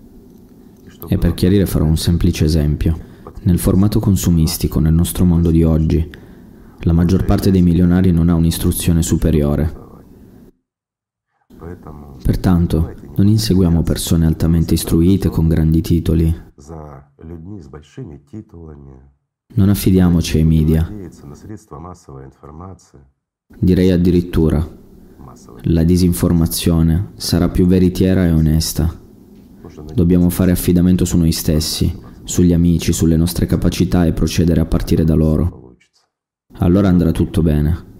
E 1.08 1.18
per 1.18 1.34
chiarire 1.34 1.66
farò 1.66 1.86
un 1.86 1.98
semplice 1.98 2.46
esempio. 2.46 3.00
Nel 3.42 3.58
formato 3.58 4.00
consumistico, 4.00 4.80
nel 4.80 4.94
nostro 4.94 5.26
mondo 5.26 5.50
di 5.50 5.64
oggi, 5.64 6.08
la 6.82 6.94
maggior 6.94 7.26
parte 7.26 7.50
dei 7.50 7.64
milionari 7.64 8.12
non 8.12 8.30
ha 8.30 8.36
un'istruzione 8.36 9.02
superiore. 9.02 9.84
Pertanto, 12.24 12.94
non 13.16 13.28
inseguiamo 13.28 13.82
persone 13.82 14.28
altamente 14.28 14.76
istruite 14.76 15.30
con 15.30 15.48
grandi 15.48 15.82
titoli, 15.82 16.44
Non 19.56 19.70
affidiamoci 19.70 20.38
ai 20.38 20.44
media. 20.44 20.92
Direi 23.60 23.92
addirittura, 23.92 24.68
la 25.64 25.84
disinformazione 25.84 27.12
sarà 27.16 27.50
più 27.50 27.66
veritiera 27.66 28.26
e 28.26 28.32
onesta. 28.32 29.04
Dobbiamo 29.94 30.30
fare 30.30 30.52
affidamento 30.52 31.06
su 31.06 31.18
noi 31.18 31.32
stessi, 31.32 32.02
sugli 32.24 32.54
amici, 32.54 32.94
sulle 32.94 33.16
nostre 33.16 33.46
capacità 33.46 34.06
e 34.06 34.14
procedere 34.14 34.62
a 34.62 34.66
partire 34.66 35.04
da 35.04 35.16
loro. 35.16 35.76
Allora 36.60 36.88
andrà 36.88 37.12
tutto 37.12 37.42
bene. 37.42 37.94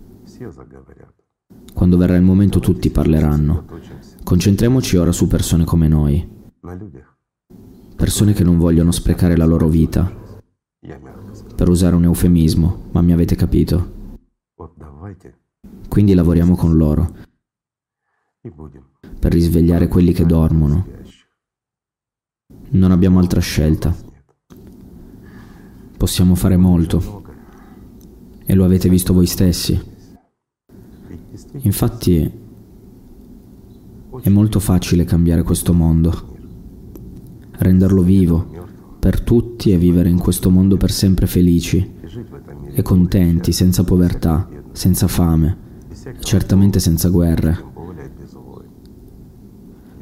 Quando 1.74 1.98
verrà 1.98 2.16
il 2.16 2.24
momento 2.24 2.60
tutti 2.60 2.90
parleranno. 2.90 3.66
Concentriamoci 4.24 4.98
ora 4.98 5.12
su 5.12 5.28
persone 5.28 5.66
come 5.66 5.88
noi. 5.88 6.28
Persone 7.96 8.34
che 8.34 8.44
non 8.44 8.58
vogliono 8.58 8.92
sprecare 8.92 9.36
la 9.38 9.46
loro 9.46 9.68
vita. 9.68 10.12
Per 11.56 11.70
usare 11.70 11.96
un 11.96 12.04
eufemismo, 12.04 12.90
ma 12.92 13.02
mi 13.02 13.14
avete 13.14 13.36
capito. 13.36 13.94
Quindi 15.88 16.14
lavoriamo 16.14 16.56
con 16.56 16.76
loro. 16.76 17.16
Per 19.20 19.32
risvegliare 19.32 19.88
quelli 19.88 20.12
che 20.12 20.26
dormono. 20.26 20.86
Non 22.70 22.92
abbiamo 22.92 23.20
altra 23.20 23.40
scelta. 23.40 23.96
Possiamo 25.98 26.36
fare 26.36 26.58
molto. 26.58 27.24
E 28.46 28.54
lo 28.54 28.66
avete 28.66 28.90
visto 28.90 29.14
voi 29.14 29.26
stessi. 29.26 29.94
Infatti 31.62 32.44
è 34.22 34.30
molto 34.30 34.60
facile 34.60 35.06
cambiare 35.06 35.44
questo 35.44 35.74
mondo, 35.74 36.35
renderlo 37.60 38.02
vivo 38.02 38.48
per 39.00 39.22
tutti 39.22 39.72
e 39.72 39.78
vivere 39.78 40.10
in 40.10 40.18
questo 40.18 40.50
mondo 40.50 40.78
per 40.78 40.92
sempre 40.92 41.28
felici 41.28 41.94
e 42.74 42.82
contenti, 42.82 43.52
senza 43.52 43.84
povertà, 43.84 44.48
senza 44.72 45.08
fame 45.08 45.58
e 46.04 46.16
certamente 46.20 46.80
senza 46.80 47.10
guerre. 47.10 47.74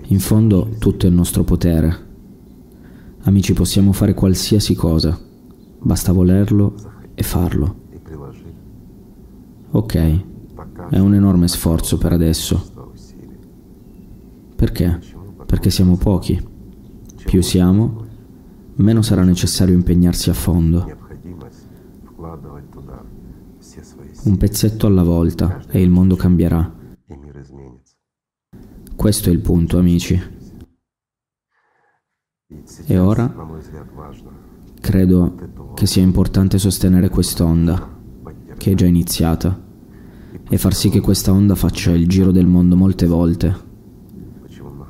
In 0.07 0.19
fondo 0.19 0.69
tutto 0.79 1.05
è 1.05 1.09
il 1.09 1.15
nostro 1.15 1.43
potere. 1.43 2.11
Amici, 3.23 3.53
possiamo 3.53 3.93
fare 3.93 4.13
qualsiasi 4.13 4.75
cosa, 4.75 5.17
basta 5.79 6.11
volerlo 6.11 6.75
e 7.13 7.23
farlo. 7.23 7.81
Ok, 9.71 9.95
è 10.89 10.99
un 10.99 11.13
enorme 11.13 11.47
sforzo 11.47 11.97
per 11.97 12.11
adesso. 12.11 12.71
Perché? 14.55 14.99
Perché 15.45 15.69
siamo 15.69 15.97
pochi. 15.97 16.51
Più 17.25 17.41
siamo, 17.41 18.05
meno 18.75 19.01
sarà 19.01 19.23
necessario 19.23 19.73
impegnarsi 19.73 20.29
a 20.29 20.33
fondo. 20.33 20.97
Un 24.23 24.37
pezzetto 24.37 24.87
alla 24.87 25.03
volta 25.03 25.63
e 25.67 25.81
il 25.81 25.89
mondo 25.89 26.15
cambierà. 26.15 26.81
Questo 28.95 29.29
è 29.29 29.31
il 29.31 29.39
punto, 29.39 29.77
amici. 29.77 30.21
E 32.85 32.97
ora 32.97 33.33
credo 34.79 35.71
che 35.73 35.85
sia 35.85 36.01
importante 36.01 36.59
sostenere 36.59 37.09
quest'onda, 37.09 37.99
che 38.57 38.71
è 38.71 38.75
già 38.75 38.85
iniziata, 38.85 39.61
e 40.49 40.57
far 40.57 40.73
sì 40.73 40.89
che 40.89 40.99
questa 40.99 41.31
onda 41.31 41.55
faccia 41.55 41.91
il 41.91 42.07
giro 42.07 42.31
del 42.31 42.45
mondo 42.45 42.75
molte 42.75 43.07
volte. 43.07 43.71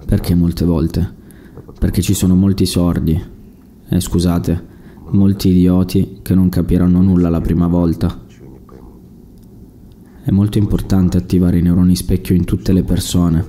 Perché 0.06 0.36
molte 0.36 0.66
volte? 0.66 1.22
Perché 1.84 2.02
ci 2.02 2.14
sono 2.14 2.34
molti 2.34 2.66
sordi, 2.66 3.22
e 3.90 4.00
scusate, 4.00 4.68
molti 5.10 5.50
idioti 5.50 6.20
che 6.22 6.34
non 6.34 6.48
capiranno 6.48 7.02
nulla 7.02 7.28
la 7.28 7.42
prima 7.42 7.68
volta. 7.68 8.24
È 10.24 10.32
molto 10.32 10.58
importante 10.58 11.18
attivare 11.18 11.58
i 11.58 11.62
neuroni 11.62 11.94
specchio 11.98 12.36
in 12.36 12.46
tutte 12.46 12.72
le 12.72 12.84
persone. 12.84 13.46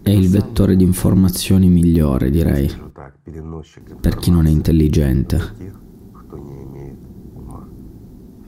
È 0.00 0.10
il 0.10 0.28
vettore 0.28 0.76
di 0.76 0.84
informazioni 0.84 1.68
migliore, 1.68 2.30
direi, 2.30 2.70
per 4.00 4.14
chi 4.14 4.30
non 4.30 4.46
è 4.46 4.50
intelligente. 4.50 5.40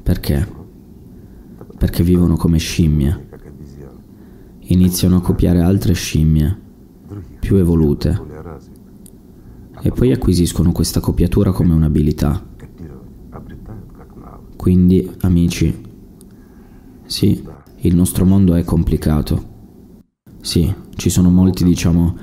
Perché? 0.00 0.48
Perché 1.76 2.04
vivono 2.04 2.36
come 2.36 2.58
scimmie. 2.58 3.30
Iniziano 4.72 5.16
a 5.16 5.20
copiare 5.20 5.60
altre 5.60 5.92
scimmie, 5.92 6.58
più 7.40 7.56
evolute, 7.56 8.18
e 9.82 9.90
poi 9.90 10.12
acquisiscono 10.12 10.72
questa 10.72 10.98
copiatura 10.98 11.52
come 11.52 11.74
un'abilità. 11.74 12.42
Quindi, 14.56 15.14
amici, 15.20 15.78
sì, 17.04 17.46
il 17.80 17.94
nostro 17.94 18.24
mondo 18.24 18.54
è 18.54 18.64
complicato. 18.64 19.50
Sì, 20.40 20.74
ci 20.94 21.10
sono 21.10 21.28
molti, 21.28 21.64
diciamo, 21.64 22.16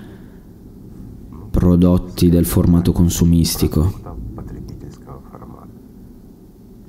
prodotti 1.51 2.29
del 2.29 2.45
formato 2.45 2.91
consumistico, 2.91 3.93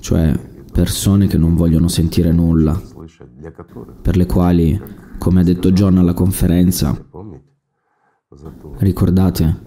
cioè 0.01 0.41
persone 0.73 1.27
che 1.27 1.37
non 1.37 1.55
vogliono 1.55 1.89
sentire 1.89 2.33
nulla, 2.33 2.81
per 4.03 4.17
le 4.17 4.27
quali, 4.27 4.79
come 5.19 5.41
ha 5.41 5.45
detto 5.45 5.73
John 5.73 5.97
alla 5.97 6.13
conferenza, 6.13 6.95
ricordate 8.79 9.63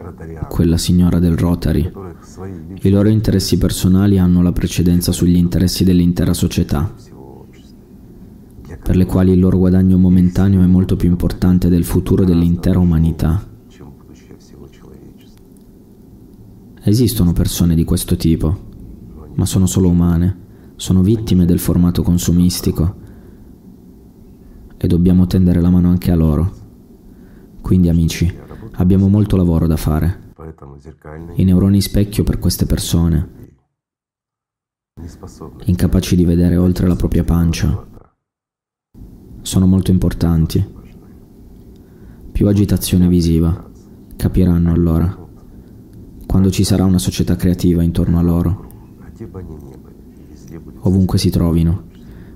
quella 0.47 0.77
signora 0.77 1.17
del 1.17 1.35
Rotary, 1.35 1.91
i 2.81 2.89
loro 2.89 3.09
interessi 3.09 3.57
personali 3.57 4.19
hanno 4.19 4.43
la 4.43 4.51
precedenza 4.51 5.11
sugli 5.11 5.35
interessi 5.35 5.83
dell'intera 5.83 6.33
società, 6.33 6.93
per 8.83 8.95
le 8.95 9.05
quali 9.05 9.31
il 9.31 9.39
loro 9.39 9.57
guadagno 9.57 9.97
momentaneo 9.97 10.61
è 10.61 10.67
molto 10.67 10.95
più 10.95 11.09
importante 11.09 11.67
del 11.69 11.83
futuro 11.83 12.23
dell'intera 12.23 12.77
umanità. 12.77 13.49
Esistono 16.85 17.33
persone 17.33 17.75
di 17.75 17.85
questo 17.85 18.15
tipo, 18.17 18.71
ma 19.33 19.45
sono 19.45 19.65
solo 19.65 19.89
umane, 19.89 20.41
sono 20.75 21.01
vittime 21.01 21.45
del 21.45 21.59
formato 21.59 22.03
consumistico 22.03 23.01
e 24.83 24.87
dobbiamo 24.87 25.25
tendere 25.27 25.61
la 25.61 25.69
mano 25.69 25.87
anche 25.87 26.11
a 26.11 26.15
loro. 26.15 26.51
Quindi 27.61 27.87
amici, 27.87 28.29
abbiamo 28.73 29.07
molto 29.07 29.37
lavoro 29.37 29.65
da 29.65 29.77
fare. 29.77 30.33
I 31.35 31.45
neuroni 31.45 31.79
specchio 31.79 32.25
per 32.25 32.37
queste 32.37 32.65
persone, 32.65 33.29
incapaci 35.63 36.17
di 36.17 36.25
vedere 36.25 36.57
oltre 36.57 36.87
la 36.87 36.97
propria 36.97 37.23
pancia, 37.23 37.87
sono 39.41 39.67
molto 39.67 39.91
importanti. 39.91 40.61
Più 42.33 42.45
agitazione 42.49 43.07
visiva, 43.07 43.71
capiranno 44.17 44.73
allora, 44.73 45.17
quando 46.27 46.51
ci 46.51 46.65
sarà 46.65 46.83
una 46.83 46.99
società 46.99 47.37
creativa 47.37 47.83
intorno 47.83 48.19
a 48.19 48.21
loro, 48.21 48.67
ovunque 50.81 51.17
si 51.17 51.29
trovino, 51.29 51.85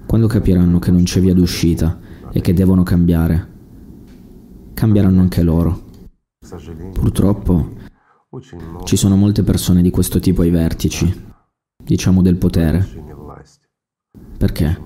quando 0.06 0.28
capiranno 0.28 0.80
che 0.80 0.92
non 0.92 1.04
c'è 1.04 1.20
via 1.20 1.34
d'uscita 1.34 2.06
e 2.38 2.42
che 2.42 2.54
devono 2.54 2.84
cambiare, 2.84 3.48
cambieranno 4.76 5.22
anche 5.22 5.42
loro. 5.42 5.86
Purtroppo 6.94 7.70
ci 8.84 8.96
sono 8.96 9.16
molte 9.16 9.42
persone 9.42 9.82
di 9.82 9.90
questo 9.90 10.20
tipo 10.20 10.44
ai 10.44 10.52
vertici, 10.52 11.12
diciamo 11.84 12.22
del 12.22 12.36
potere. 12.36 12.88
Perché? 14.38 14.80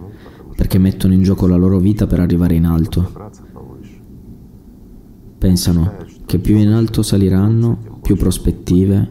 Perché 0.56 0.78
mettono 0.78 1.14
in 1.14 1.24
gioco 1.24 1.46
la 1.46 1.58
loro 1.58 1.80
vita 1.80 2.08
per 2.08 2.22
arrivare 2.22 2.56
in 2.56 2.64
alto. 2.64 3.12
Pensano 5.38 6.06
che 6.26 6.40
più 6.40 6.56
in 6.56 6.70
alto 6.70 7.04
saliranno, 7.04 8.00
più 8.02 8.16
prospettive, 8.16 9.10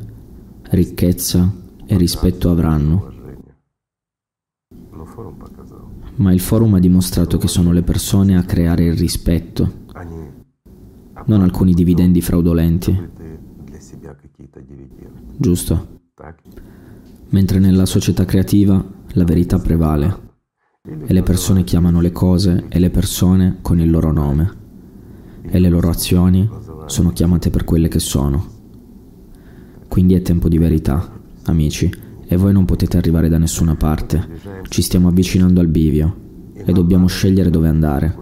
ricchezza 0.70 1.52
e 1.84 1.96
rispetto 1.98 2.50
avranno. 2.50 3.12
Ma 6.20 6.32
il 6.32 6.40
forum 6.40 6.74
ha 6.74 6.78
dimostrato 6.78 7.38
che 7.38 7.48
sono 7.48 7.72
le 7.72 7.82
persone 7.82 8.36
a 8.36 8.44
creare 8.44 8.84
il 8.84 8.96
rispetto 8.96 9.80
non 11.26 11.42
alcuni 11.42 11.74
dividendi 11.74 12.20
fraudolenti. 12.20 13.08
Giusto? 15.36 16.00
Mentre 17.28 17.58
nella 17.58 17.86
società 17.86 18.24
creativa 18.24 18.84
la 19.12 19.24
verità 19.24 19.58
prevale 19.58 20.28
e 20.82 21.12
le 21.12 21.22
persone 21.22 21.62
chiamano 21.62 22.00
le 22.00 22.10
cose 22.10 22.64
e 22.68 22.78
le 22.78 22.90
persone 22.90 23.58
con 23.62 23.78
il 23.78 23.90
loro 23.90 24.12
nome 24.12 24.58
e 25.42 25.58
le 25.58 25.68
loro 25.68 25.88
azioni 25.88 26.48
sono 26.86 27.10
chiamate 27.10 27.50
per 27.50 27.64
quelle 27.64 27.88
che 27.88 28.00
sono. 28.00 28.58
Quindi 29.86 30.14
è 30.14 30.22
tempo 30.22 30.48
di 30.48 30.58
verità, 30.58 31.20
amici, 31.44 31.90
e 32.32 32.36
voi 32.36 32.52
non 32.52 32.64
potete 32.64 32.96
arrivare 32.96 33.28
da 33.28 33.38
nessuna 33.38 33.74
parte. 33.74 34.24
Ci 34.68 34.82
stiamo 34.82 35.08
avvicinando 35.08 35.58
al 35.58 35.66
bivio 35.66 36.14
e 36.54 36.72
dobbiamo 36.72 37.08
scegliere 37.08 37.50
dove 37.50 37.66
andare. 37.66 38.16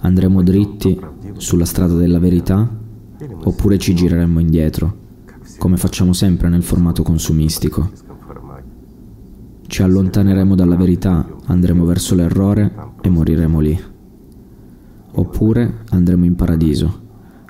Andremo 0.00 0.42
dritti 0.42 0.98
sulla 1.36 1.66
strada 1.66 1.92
della 1.92 2.18
verità 2.18 2.66
oppure 3.42 3.76
ci 3.76 3.94
gireremmo 3.94 4.40
indietro, 4.40 4.96
come 5.58 5.76
facciamo 5.76 6.14
sempre 6.14 6.48
nel 6.48 6.62
formato 6.62 7.02
consumistico. 7.02 7.90
Ci 9.66 9.82
allontaneremo 9.82 10.54
dalla 10.54 10.76
verità, 10.76 11.28
andremo 11.44 11.84
verso 11.84 12.14
l'errore 12.14 12.74
e 13.02 13.10
moriremo 13.10 13.60
lì. 13.60 13.78
Oppure 15.16 15.80
andremo 15.90 16.24
in 16.24 16.34
paradiso, 16.34 17.00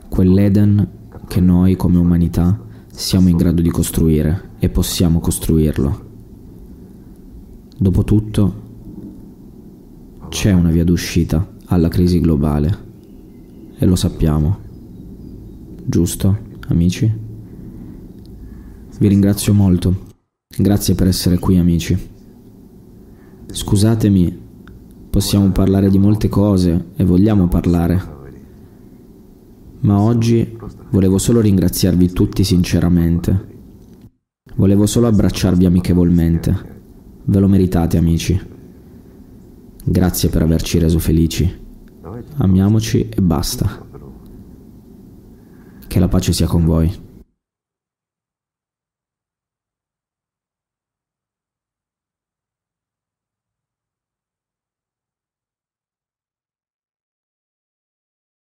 quell'Eden 0.08 0.88
che 1.28 1.38
noi 1.40 1.76
come 1.76 1.98
umanità 1.98 2.58
siamo 2.94 3.28
in 3.28 3.36
grado 3.36 3.60
di 3.60 3.70
costruire 3.70 4.50
e 4.60 4.68
possiamo 4.68 5.18
costruirlo. 5.18 6.12
Dopotutto, 7.76 8.62
c'è 10.28 10.52
una 10.52 10.70
via 10.70 10.84
d'uscita 10.84 11.54
alla 11.66 11.88
crisi 11.88 12.20
globale 12.20 12.78
e 13.76 13.84
lo 13.84 13.96
sappiamo. 13.96 14.58
Giusto, 15.84 16.38
amici? 16.68 17.12
Vi 18.96 19.08
ringrazio 19.08 19.52
molto. 19.52 20.12
Grazie 20.56 20.94
per 20.94 21.08
essere 21.08 21.40
qui, 21.40 21.58
amici. 21.58 21.98
Scusatemi, 23.46 24.38
possiamo 25.10 25.50
parlare 25.50 25.90
di 25.90 25.98
molte 25.98 26.28
cose 26.28 26.90
e 26.94 27.04
vogliamo 27.04 27.48
parlare. 27.48 28.13
Ma 29.84 30.00
oggi 30.00 30.56
volevo 30.90 31.18
solo 31.18 31.40
ringraziarvi 31.40 32.12
tutti 32.12 32.42
sinceramente. 32.42 33.52
Volevo 34.56 34.86
solo 34.86 35.08
abbracciarvi 35.08 35.66
amichevolmente. 35.66 36.72
Ve 37.24 37.38
lo 37.38 37.48
meritate, 37.48 37.98
amici. 37.98 38.40
Grazie 39.84 40.30
per 40.30 40.40
averci 40.40 40.78
reso 40.78 40.98
felici. 40.98 41.62
Amiamoci 42.36 43.10
e 43.10 43.20
basta. 43.20 43.86
Che 45.86 45.98
la 45.98 46.08
pace 46.08 46.32
sia 46.32 46.46
con 46.46 46.64
voi. 46.64 47.03